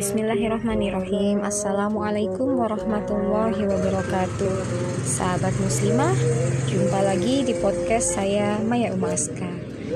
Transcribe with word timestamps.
Bismillahirrahmanirrahim. 0.00 1.44
Assalamualaikum 1.44 2.56
warahmatullahi 2.56 3.68
wabarakatuh. 3.68 4.52
Sahabat 5.04 5.52
muslimah 5.60 6.16
Jumpa 6.64 7.04
lagi 7.04 7.44
di 7.44 7.52
podcast 7.60 8.16
saya 8.16 8.56
Maya 8.64 8.96
Umaska. 8.96 9.44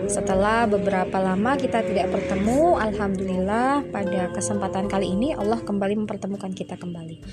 Setelah 0.05 0.69
beberapa 0.69 1.17
lama 1.17 1.57
kita 1.57 1.81
tidak 1.81 2.13
bertemu 2.13 2.77
Alhamdulillah 2.85 3.89
pada 3.89 4.29
kesempatan 4.37 4.93
kali 4.93 5.09
ini 5.09 5.33
Allah 5.33 5.65
kembali 5.65 6.05
mempertemukan 6.05 6.53
kita 6.53 6.77
kembali. 6.77 7.25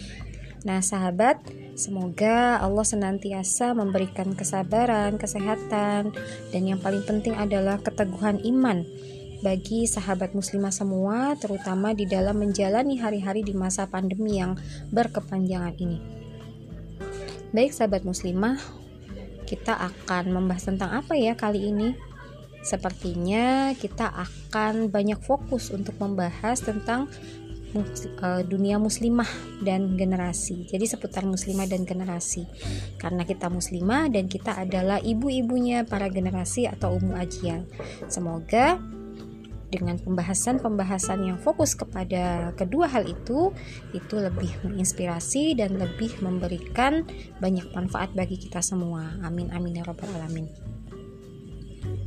Nah 0.63 0.79
sahabat 0.79 1.43
Semoga 1.75 2.55
Allah 2.63 2.87
senantiasa 2.87 3.75
memberikan 3.75 4.31
kesabaran, 4.31 5.19
kesehatan 5.19 6.15
Dan 6.55 6.61
yang 6.63 6.79
paling 6.79 7.03
penting 7.03 7.35
adalah 7.35 7.83
keteguhan 7.83 8.39
iman 8.47 8.87
bagi 9.41 9.89
sahabat 9.89 10.37
muslimah 10.37 10.69
semua, 10.69 11.33
terutama 11.35 11.97
di 11.97 12.05
dalam 12.05 12.37
menjalani 12.37 13.01
hari-hari 13.01 13.41
di 13.41 13.57
masa 13.57 13.89
pandemi 13.89 14.37
yang 14.37 14.53
berkepanjangan 14.93 15.75
ini. 15.81 15.99
Baik 17.51 17.73
sahabat 17.73 18.05
muslimah, 18.05 18.61
kita 19.49 19.75
akan 19.75 20.31
membahas 20.31 20.71
tentang 20.71 20.95
apa 20.95 21.17
ya 21.19 21.35
kali 21.35 21.67
ini? 21.67 21.91
Sepertinya 22.61 23.73
kita 23.73 24.07
akan 24.07 24.93
banyak 24.93 25.17
fokus 25.19 25.73
untuk 25.73 25.97
membahas 25.97 26.61
tentang 26.61 27.09
eh, 27.75 28.43
dunia 28.45 28.77
muslimah 28.77 29.27
dan 29.65 29.97
generasi. 29.97 30.69
Jadi 30.69 30.85
seputar 30.85 31.25
muslimah 31.25 31.65
dan 31.65 31.83
generasi. 31.83 32.45
Karena 33.01 33.25
kita 33.25 33.49
muslimah 33.49 34.13
dan 34.13 34.29
kita 34.29 34.55
adalah 34.61 35.01
ibu-ibunya 35.01 35.83
para 35.83 36.07
generasi 36.07 36.69
atau 36.69 36.95
umu 36.95 37.17
ajian. 37.17 37.65
Semoga 38.07 38.77
dengan 39.71 39.95
pembahasan-pembahasan 39.97 41.23
yang 41.23 41.39
fokus 41.39 41.73
kepada 41.73 42.51
kedua 42.59 42.91
hal 42.91 43.07
itu 43.07 43.55
itu 43.95 44.15
lebih 44.19 44.51
menginspirasi 44.67 45.55
dan 45.55 45.79
lebih 45.79 46.11
memberikan 46.19 47.07
banyak 47.39 47.65
manfaat 47.71 48.11
bagi 48.11 48.35
kita 48.35 48.59
semua. 48.59 49.15
Amin 49.23 49.47
amin 49.55 49.79
ya 49.79 49.87
robbal 49.87 50.11
alamin. 50.19 50.51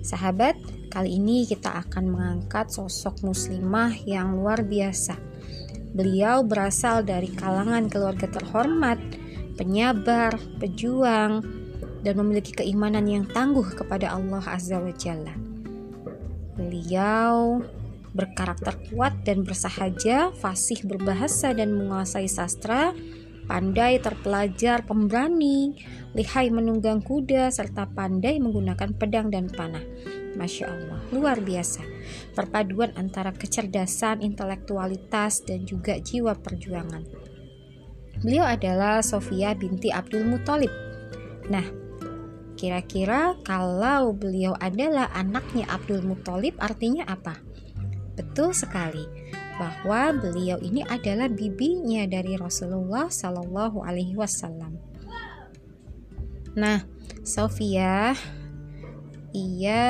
Sahabat 0.05 0.61
kali 0.93 1.17
ini 1.17 1.49
kita 1.49 1.81
akan 1.89 2.13
mengangkat 2.13 2.69
sosok 2.69 3.25
muslimah 3.25 3.97
yang 4.05 4.37
luar 4.37 4.61
biasa. 4.61 5.17
Beliau 5.97 6.45
berasal 6.45 7.01
dari 7.09 7.33
kalangan 7.33 7.89
keluarga 7.89 8.29
terhormat 8.29 9.01
penyabar 9.57 10.37
pejuang 10.61 11.41
dan 12.05 12.15
memiliki 12.21 12.53
keimanan 12.53 13.09
yang 13.09 13.25
tangguh 13.25 13.65
kepada 13.73 14.13
Allah 14.13 14.45
Azza 14.45 14.77
wa 14.77 14.93
Jalla 14.93 15.54
Beliau 16.75 17.63
berkarakter 18.19 18.75
kuat 18.91 19.23
dan 19.23 19.47
bersahaja, 19.47 20.35
fasih 20.35 20.83
berbahasa 20.83 21.55
dan 21.55 21.71
menguasai 21.71 22.27
sastra, 22.27 22.91
pandai 23.47 24.03
terpelajar, 24.03 24.83
pemberani, 24.83 25.79
lihai 26.19 26.51
menunggang 26.51 26.99
kuda, 26.99 27.55
serta 27.55 27.87
pandai 27.95 28.43
menggunakan 28.43 28.91
pedang 28.91 29.31
dan 29.31 29.47
panah. 29.47 29.87
Masya 30.35 30.67
Allah, 30.67 30.99
luar 31.15 31.39
biasa. 31.39 31.87
Perpaduan 32.35 32.91
antara 32.99 33.31
kecerdasan, 33.31 34.19
intelektualitas, 34.27 35.47
dan 35.47 35.63
juga 35.63 36.03
jiwa 36.03 36.35
perjuangan. 36.35 37.07
Beliau 38.19 38.51
adalah 38.51 38.99
Sofia 38.99 39.55
binti 39.55 39.95
Abdul 39.95 40.27
Muthalib. 40.27 40.75
Nah, 41.55 41.84
Kira-kira 42.65 43.37
kalau 43.45 44.17
beliau 44.17 44.57
adalah 44.57 45.13
anaknya 45.13 45.69
Abdul 45.69 46.01
Muthalib 46.01 46.57
artinya 46.57 47.05
apa? 47.05 47.37
Betul 48.17 48.57
sekali 48.57 49.05
bahwa 49.61 50.17
beliau 50.17 50.57
ini 50.65 50.81
adalah 50.81 51.29
bibinya 51.29 52.09
dari 52.09 52.41
Rasulullah 52.41 53.13
Shallallahu 53.13 53.85
Alaihi 53.85 54.17
Wasallam. 54.17 54.81
Nah, 56.57 56.89
Sofia, 57.21 58.17
ia 59.37 59.85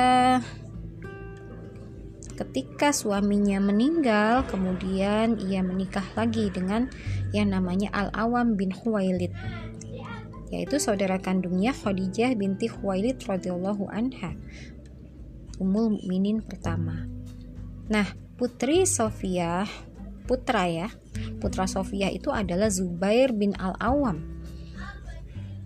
ketika 2.35 2.91
suaminya 2.91 3.63
meninggal, 3.63 4.43
kemudian 4.51 5.39
ia 5.39 5.63
menikah 5.63 6.03
lagi 6.19 6.51
dengan 6.51 6.91
yang 7.31 7.55
namanya 7.55 7.87
Al 7.95 8.11
Awam 8.11 8.59
bin 8.59 8.75
Huwailid 8.75 9.31
yaitu 10.55 10.79
saudara 10.79 11.19
kandungnya 11.19 11.75
Khadijah 11.75 12.31
binti 12.39 12.71
Khuwailid 12.71 13.19
radhiyallahu 13.27 13.91
anha 13.91 14.31
Ummul 15.55 15.99
Mukminin 15.99 16.43
pertama. 16.43 17.07
Nah, 17.87 18.07
putri 18.35 18.83
Sofia, 18.83 19.63
putra 20.27 20.67
ya, 20.67 20.87
putra 21.39 21.63
Sofia 21.63 22.11
itu 22.11 22.27
adalah 22.27 22.67
Zubair 22.67 23.31
bin 23.31 23.55
Al-Awam. 23.55 24.35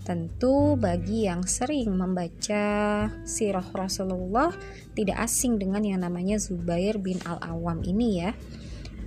Tentu 0.06 0.74
bagi 0.78 1.30
yang 1.30 1.46
sering 1.46 1.94
membaca 1.94 2.66
sirah 3.26 3.66
Rasulullah 3.74 4.50
tidak 4.98 5.22
asing 5.22 5.62
dengan 5.62 5.86
yang 5.86 6.02
namanya 6.02 6.38
Zubair 6.42 6.98
bin 7.02 7.22
Al-Awam 7.26 7.82
ini 7.86 8.26
ya. 8.26 8.32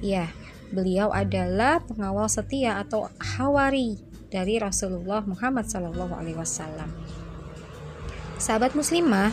Ya, 0.03 0.27
beliau 0.75 1.15
adalah 1.15 1.83
pengawal 1.83 2.27
setia 2.27 2.83
atau 2.83 3.07
hawari 3.19 4.12
dari 4.33 4.57
Rasulullah 4.57 5.21
Muhammad 5.29 5.69
Wasallam. 5.69 6.89
Sahabat 8.41 8.73
muslimah, 8.73 9.29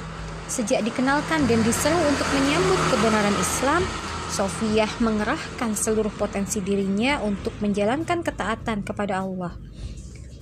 sejak 0.52 0.84
dikenalkan 0.84 1.48
dan 1.48 1.64
diseru 1.64 1.96
untuk 1.96 2.28
menyambut 2.36 2.80
kebenaran 2.92 3.38
Islam, 3.40 3.82
Sofiah 4.30 4.92
mengerahkan 5.02 5.74
seluruh 5.74 6.14
potensi 6.14 6.62
dirinya 6.62 7.18
untuk 7.26 7.56
menjalankan 7.64 8.22
ketaatan 8.22 8.86
kepada 8.86 9.26
Allah. 9.26 9.58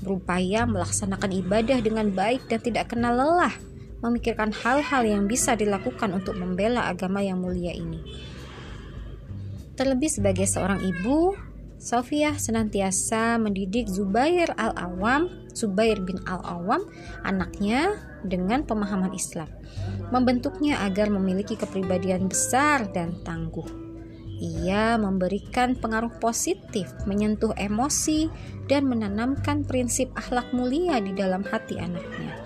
Berupaya 0.03 0.67
melaksanakan 0.67 1.31
ibadah 1.45 1.79
dengan 1.79 2.11
baik 2.11 2.51
dan 2.51 2.59
tidak 2.59 2.91
kenal 2.91 3.15
lelah, 3.15 3.55
memikirkan 4.03 4.51
hal-hal 4.51 5.07
yang 5.07 5.23
bisa 5.31 5.55
dilakukan 5.55 6.11
untuk 6.11 6.35
membela 6.35 6.91
agama 6.91 7.23
yang 7.23 7.39
mulia 7.39 7.71
ini. 7.71 8.03
Terlebih 9.79 10.09
sebagai 10.11 10.49
seorang 10.49 10.83
ibu, 10.83 11.37
Sofia 11.77 12.33
senantiasa 12.33 13.37
mendidik 13.37 13.85
Zubair 13.85 14.49
al-Awam, 14.57 15.29
Zubair 15.53 16.01
bin 16.01 16.17
al-Awam, 16.25 16.89
anaknya 17.21 18.01
dengan 18.25 18.65
pemahaman 18.65 19.13
Islam, 19.13 19.45
membentuknya 20.09 20.81
agar 20.81 21.13
memiliki 21.13 21.53
kepribadian 21.53 22.25
besar 22.25 22.89
dan 22.97 23.13
tangguh. 23.21 23.65
Ia 24.37 24.97
memberikan 25.01 25.77
pengaruh 25.77 26.17
positif, 26.21 26.89
menyentuh 27.09 27.53
emosi, 27.57 28.29
dan 28.69 28.85
menanamkan 28.85 29.65
prinsip 29.65 30.13
akhlak 30.13 30.49
mulia 30.53 31.01
di 31.01 31.13
dalam 31.13 31.41
hati 31.45 31.77
anaknya. 31.77 32.37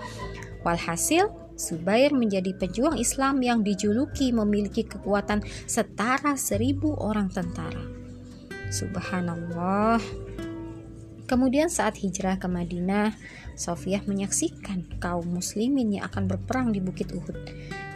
Walhasil, 0.64 1.28
Zubair 1.52 2.16
menjadi 2.16 2.56
pejuang 2.56 2.96
Islam 2.96 3.44
yang 3.44 3.60
dijuluki 3.60 4.32
memiliki 4.32 4.88
kekuatan 4.88 5.44
setara 5.68 6.32
seribu 6.40 6.96
orang 6.96 7.28
tentara. 7.28 7.91
Subhanallah. 8.72 10.00
Kemudian 11.28 11.68
saat 11.68 12.00
hijrah 12.00 12.36
ke 12.36 12.48
Madinah, 12.48 13.16
Sofiah 13.52 14.00
menyaksikan 14.04 15.00
kaum 15.00 15.28
muslimin 15.28 15.96
yang 15.96 16.08
akan 16.08 16.28
berperang 16.28 16.72
di 16.72 16.80
Bukit 16.80 17.12
Uhud. 17.12 17.36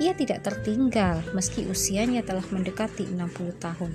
Ia 0.01 0.13
tidak 0.13 0.45
tertinggal 0.45 1.25
meski 1.33 1.65
usianya 1.65 2.21
telah 2.25 2.45
mendekati 2.53 3.09
60 3.09 3.57
tahun. 3.57 3.93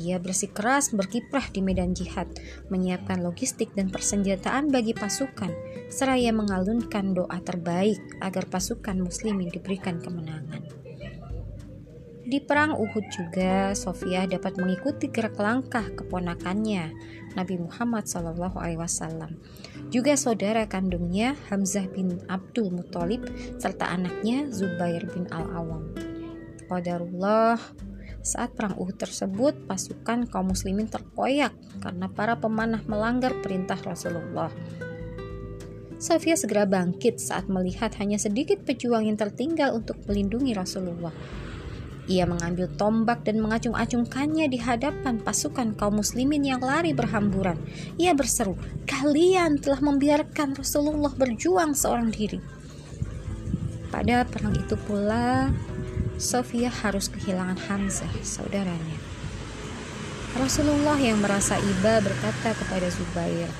Ia 0.00 0.16
bersikeras 0.16 0.96
berkiprah 0.96 1.52
di 1.52 1.60
medan 1.60 1.92
jihad, 1.92 2.26
menyiapkan 2.72 3.20
logistik 3.20 3.76
dan 3.76 3.92
persenjataan 3.92 4.72
bagi 4.72 4.96
pasukan, 4.96 5.52
seraya 5.92 6.32
mengalunkan 6.32 7.12
doa 7.12 7.36
terbaik 7.44 8.00
agar 8.24 8.48
pasukan 8.48 8.96
muslimin 8.96 9.52
diberikan 9.52 10.00
kemenangan. 10.00 10.79
Di 12.30 12.38
perang 12.38 12.78
Uhud 12.78 13.10
juga 13.10 13.74
Sofia 13.74 14.22
dapat 14.22 14.54
mengikuti 14.54 15.10
gerak 15.10 15.34
langkah 15.34 15.82
keponakannya 15.82 16.94
Nabi 17.34 17.58
Muhammad 17.58 18.06
SAW. 18.06 19.34
Juga 19.90 20.14
saudara 20.14 20.62
kandungnya 20.70 21.34
Hamzah 21.50 21.90
bin 21.90 22.22
Abdul 22.30 22.70
Muthalib 22.70 23.26
serta 23.58 23.90
anaknya 23.90 24.46
Zubair 24.54 25.10
bin 25.10 25.26
Al-Awam. 25.26 25.90
Qadarullah 26.70 27.58
saat 28.22 28.54
perang 28.54 28.78
Uhud 28.78 28.94
tersebut, 28.94 29.66
pasukan 29.66 30.30
kaum 30.30 30.54
muslimin 30.54 30.86
terkoyak 30.86 31.50
karena 31.82 32.06
para 32.06 32.38
pemanah 32.38 32.86
melanggar 32.86 33.34
perintah 33.42 33.80
Rasulullah. 33.82 34.54
Sofia 35.98 36.38
segera 36.38 36.62
bangkit 36.62 37.18
saat 37.18 37.50
melihat 37.50 37.90
hanya 37.98 38.22
sedikit 38.22 38.62
pejuang 38.62 39.10
yang 39.10 39.18
tertinggal 39.18 39.74
untuk 39.74 39.98
melindungi 40.06 40.54
Rasulullah. 40.54 41.12
Ia 42.10 42.26
mengambil 42.26 42.66
tombak 42.74 43.22
dan 43.22 43.38
mengacung-acungkannya 43.38 44.50
di 44.50 44.58
hadapan 44.58 45.22
pasukan 45.22 45.78
kaum 45.78 46.02
muslimin 46.02 46.42
yang 46.42 46.58
lari 46.58 46.90
berhamburan. 46.90 47.54
Ia 48.02 48.18
berseru, 48.18 48.58
"Kalian 48.82 49.62
telah 49.62 49.78
membiarkan 49.78 50.58
Rasulullah 50.58 51.14
berjuang 51.14 51.70
seorang 51.78 52.10
diri." 52.10 52.42
Pada 53.94 54.26
perang 54.26 54.58
itu 54.58 54.74
pula, 54.74 55.54
Sofia 56.18 56.66
harus 56.68 57.06
kehilangan 57.06 57.58
Hamzah, 57.70 58.10
saudaranya. 58.26 58.98
Rasulullah 60.34 60.98
yang 60.98 61.22
merasa 61.22 61.58
iba 61.58 62.02
berkata 62.02 62.54
kepada 62.58 62.90
Zubair, 62.90 63.50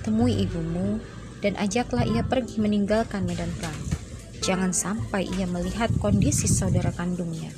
"Temui 0.00 0.44
ibumu 0.44 1.00
dan 1.40 1.56
ajaklah 1.56 2.04
ia 2.04 2.20
pergi 2.20 2.60
meninggalkan 2.60 3.24
medan 3.24 3.48
perang. 3.56 3.79
Jangan 4.40 4.72
sampai 4.72 5.28
ia 5.28 5.44
melihat 5.44 5.92
kondisi 6.00 6.48
saudara 6.48 6.90
kandungnya." 6.90 7.52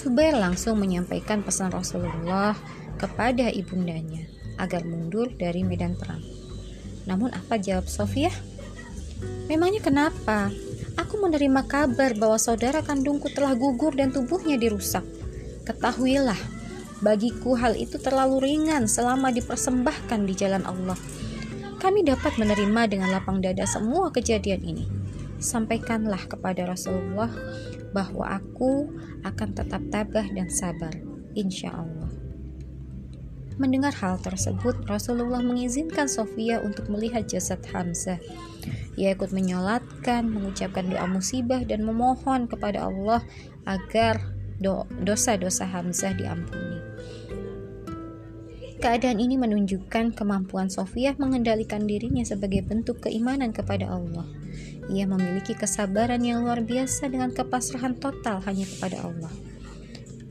Zubair 0.00 0.32
langsung 0.32 0.80
menyampaikan 0.80 1.44
pesan 1.44 1.68
Rasulullah 1.68 2.56
kepada 2.96 3.52
ibundanya 3.52 4.24
agar 4.56 4.80
mundur 4.84 5.28
dari 5.36 5.60
medan 5.60 5.92
perang. 5.92 6.24
Namun 7.04 7.32
apa 7.32 7.60
jawab 7.60 7.84
Sofia? 7.84 8.32
Memangnya 9.48 9.84
kenapa? 9.84 10.48
Aku 10.96 11.20
menerima 11.20 11.68
kabar 11.68 12.16
bahwa 12.16 12.40
saudara 12.40 12.80
kandungku 12.80 13.28
telah 13.32 13.52
gugur 13.56 13.92
dan 13.92 14.12
tubuhnya 14.12 14.56
dirusak. 14.56 15.04
Ketahuilah, 15.64 16.38
bagiku 17.04 17.56
hal 17.56 17.76
itu 17.76 17.96
terlalu 18.00 18.40
ringan 18.40 18.88
selama 18.88 19.32
dipersembahkan 19.32 20.20
di 20.28 20.34
jalan 20.36 20.64
Allah. 20.64 20.96
Kami 21.80 22.04
dapat 22.04 22.36
menerima 22.36 22.92
dengan 22.92 23.08
lapang 23.08 23.40
dada 23.40 23.64
semua 23.64 24.12
kejadian 24.12 24.60
ini. 24.60 24.84
Sampaikanlah 25.40 26.28
kepada 26.28 26.68
Rasulullah 26.68 27.32
bahwa 27.96 28.28
aku 28.36 28.92
akan 29.24 29.48
tetap 29.56 29.80
tabah 29.88 30.28
dan 30.28 30.52
sabar, 30.52 30.92
insya 31.32 31.72
Allah. 31.72 32.12
Mendengar 33.56 33.96
hal 33.96 34.20
tersebut, 34.20 34.84
Rasulullah 34.84 35.40
mengizinkan 35.40 36.04
Sofia 36.04 36.60
untuk 36.60 36.92
melihat 36.92 37.24
jasad 37.24 37.64
Hamzah. 37.72 38.20
Ia 39.00 39.16
ikut 39.16 39.32
menyolatkan, 39.32 40.28
mengucapkan 40.28 40.84
doa 40.84 41.08
musibah, 41.08 41.64
dan 41.64 41.84
memohon 41.84 42.44
kepada 42.44 42.88
Allah 42.88 43.24
agar 43.64 44.20
dosa-dosa 45.00 45.64
Hamzah 45.64 46.12
diampuni. 46.12 46.80
Keadaan 48.80 49.20
ini 49.20 49.36
menunjukkan 49.36 50.16
kemampuan 50.16 50.72
Sofia 50.72 51.12
mengendalikan 51.20 51.84
dirinya 51.84 52.24
sebagai 52.24 52.64
bentuk 52.64 53.04
keimanan 53.04 53.52
kepada 53.52 53.92
Allah. 53.92 54.24
Ia 54.88 55.04
memiliki 55.04 55.52
kesabaran 55.52 56.24
yang 56.24 56.48
luar 56.48 56.64
biasa 56.64 57.12
dengan 57.12 57.28
kepasrahan 57.28 58.00
total 58.00 58.40
hanya 58.48 58.64
kepada 58.64 59.04
Allah. 59.04 59.28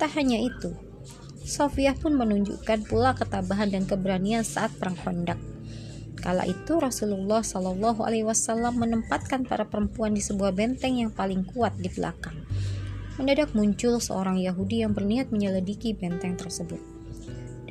Tak 0.01 0.17
hanya 0.17 0.41
itu, 0.41 0.73
Sofia 1.45 1.93
pun 1.93 2.17
menunjukkan 2.17 2.89
pula 2.89 3.13
ketabahan 3.13 3.69
dan 3.69 3.85
keberanian 3.85 4.41
saat 4.41 4.73
perang 4.81 4.97
Khandaq. 4.97 5.37
Kala 6.17 6.49
itu 6.49 6.81
Rasulullah 6.81 7.45
Shallallahu 7.45 8.01
Alaihi 8.01 8.25
Wasallam 8.25 8.81
menempatkan 8.81 9.45
para 9.45 9.69
perempuan 9.69 10.17
di 10.17 10.25
sebuah 10.25 10.57
benteng 10.57 10.97
yang 10.97 11.13
paling 11.13 11.45
kuat 11.45 11.77
di 11.77 11.85
belakang. 11.93 12.33
Mendadak 13.21 13.53
muncul 13.53 14.01
seorang 14.01 14.41
Yahudi 14.41 14.81
yang 14.81 14.97
berniat 14.97 15.29
menyelidiki 15.29 15.93
benteng 15.93 16.33
tersebut. 16.33 16.88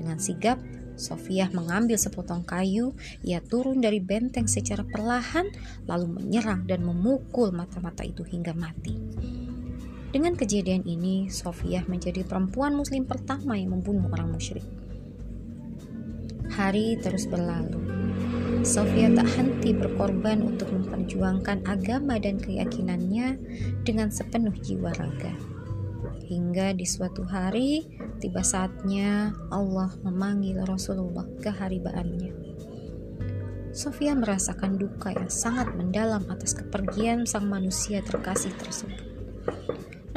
Dengan 0.08 0.24
sigap, 0.24 0.56
Sofia 0.96 1.52
mengambil 1.52 2.00
sepotong 2.00 2.40
kayu, 2.40 2.96
ia 3.20 3.44
turun 3.44 3.84
dari 3.84 4.00
benteng 4.00 4.48
secara 4.48 4.80
perlahan, 4.88 5.52
lalu 5.84 6.16
menyerang 6.16 6.64
dan 6.64 6.80
memukul 6.80 7.52
mata-mata 7.52 8.08
itu 8.08 8.24
hingga 8.24 8.56
mati. 8.56 8.96
Dengan 10.08 10.32
kejadian 10.32 10.88
ini, 10.88 11.28
Sofiyah 11.28 11.84
menjadi 11.92 12.24
perempuan 12.24 12.72
muslim 12.72 13.04
pertama 13.04 13.60
yang 13.60 13.76
membunuh 13.76 14.08
orang 14.08 14.32
musyrik. 14.32 14.64
Hari 16.56 16.96
terus 17.04 17.28
berlalu. 17.28 17.76
Sofia 18.64 19.12
tak 19.12 19.28
henti 19.36 19.76
berkorban 19.76 20.40
untuk 20.40 20.72
memperjuangkan 20.72 21.68
agama 21.68 22.16
dan 22.16 22.40
keyakinannya 22.40 23.36
dengan 23.84 24.08
sepenuh 24.08 24.56
jiwa 24.56 24.88
raga. 24.96 25.57
Hingga 26.28 26.76
di 26.76 26.84
suatu 26.84 27.24
hari, 27.24 27.88
tiba 28.20 28.44
saatnya 28.44 29.32
Allah 29.48 29.96
memanggil 30.04 30.60
Rasulullah 30.68 31.24
ke 31.40 31.48
haribaannya. 31.48 32.32
Sofia 33.72 34.12
merasakan 34.12 34.76
duka 34.76 35.16
yang 35.16 35.32
sangat 35.32 35.72
mendalam 35.72 36.28
atas 36.28 36.52
kepergian 36.52 37.24
sang 37.24 37.48
manusia 37.48 38.04
terkasih 38.04 38.52
tersebut 38.60 39.08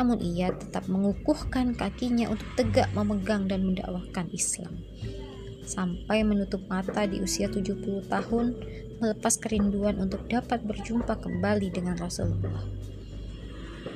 namun 0.01 0.17
ia 0.17 0.49
tetap 0.49 0.89
mengukuhkan 0.89 1.77
kakinya 1.77 2.33
untuk 2.33 2.49
tegak 2.57 2.89
memegang 2.97 3.45
dan 3.45 3.61
mendakwahkan 3.69 4.33
Islam. 4.33 4.81
Sampai 5.61 6.25
menutup 6.25 6.65
mata 6.65 7.05
di 7.05 7.21
usia 7.21 7.45
70 7.45 8.09
tahun, 8.09 8.57
melepas 8.97 9.37
kerinduan 9.37 10.01
untuk 10.01 10.25
dapat 10.25 10.65
berjumpa 10.65 11.21
kembali 11.21 11.69
dengan 11.69 12.01
Rasulullah. 12.01 12.65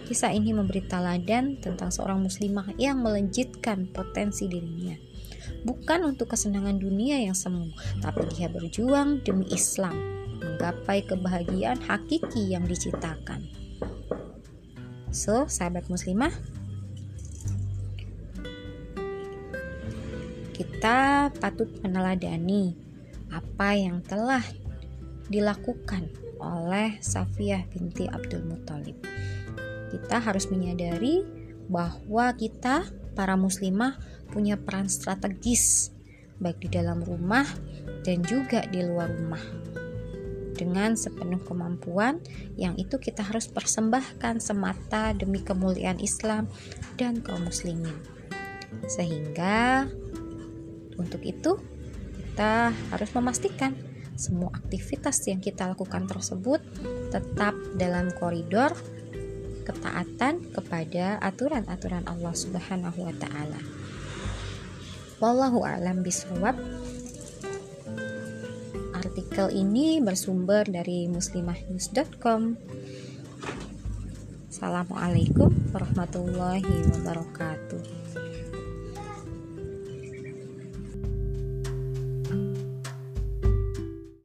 Kisah 0.06 0.38
ini 0.38 0.54
memberi 0.54 0.86
teladan 0.86 1.58
tentang 1.58 1.90
seorang 1.90 2.22
muslimah 2.22 2.78
yang 2.78 3.02
melenjitkan 3.02 3.90
potensi 3.90 4.46
dirinya. 4.46 4.94
Bukan 5.66 6.06
untuk 6.06 6.30
kesenangan 6.38 6.78
dunia 6.78 7.18
yang 7.18 7.34
semu, 7.34 7.74
tapi 8.06 8.30
dia 8.38 8.46
berjuang 8.46 9.26
demi 9.26 9.50
Islam, 9.50 9.98
menggapai 10.38 11.10
kebahagiaan 11.10 11.82
hakiki 11.82 12.54
yang 12.54 12.70
diciptakan. 12.70 13.50
So, 15.10 15.50
sahabat 15.50 15.90
muslimah, 15.90 16.34
kita 20.54 21.34
patut 21.42 21.68
meneladani 21.82 22.78
apa 23.34 23.74
yang 23.74 24.06
telah 24.06 24.46
dilakukan 25.34 26.14
oleh 26.38 27.02
Safiyah 27.02 27.66
binti 27.74 28.06
Abdul 28.06 28.46
Muthalib. 28.46 29.02
Kita 29.96 30.20
harus 30.20 30.52
menyadari 30.52 31.24
bahwa 31.72 32.36
kita 32.36 32.84
para 33.16 33.40
muslimah 33.40 33.96
punya 34.28 34.60
peran 34.60 34.92
strategis 34.92 35.96
baik 36.36 36.68
di 36.68 36.70
dalam 36.76 37.00
rumah 37.00 37.48
dan 38.04 38.20
juga 38.28 38.68
di 38.68 38.84
luar 38.84 39.08
rumah 39.08 39.40
dengan 40.56 40.96
sepenuh 40.96 41.44
kemampuan 41.44 42.24
yang 42.56 42.80
itu 42.80 42.96
kita 42.96 43.24
harus 43.24 43.52
persembahkan 43.52 44.40
semata 44.40 45.12
demi 45.12 45.44
kemuliaan 45.44 46.00
Islam 46.00 46.48
dan 46.96 47.20
kaum 47.20 47.44
muslimin. 47.44 47.96
Sehingga 48.88 49.88
untuk 50.96 51.22
itu 51.28 51.60
kita 52.16 52.72
harus 52.72 53.10
memastikan 53.12 53.76
semua 54.16 54.56
aktivitas 54.56 55.20
yang 55.28 55.44
kita 55.44 55.76
lakukan 55.76 56.08
tersebut 56.08 56.64
tetap 57.12 57.52
dalam 57.76 58.16
koridor 58.16 58.72
ketaatan 59.66 60.54
kepada 60.54 61.18
aturan-aturan 61.26 62.06
Allah 62.06 62.38
Subhanahu 62.38 63.02
wa 63.02 63.14
taala. 63.18 63.58
Wallahu 65.18 65.66
a'lam 65.66 66.06
bishawab. 66.06 66.54
Artikel 68.94 69.50
ini 69.50 69.98
bersumber 69.98 70.70
dari 70.70 71.10
muslimahnews.com. 71.10 72.42
Assalamualaikum 74.54 75.50
warahmatullahi 75.74 76.94
wabarakatuh. 76.94 78.05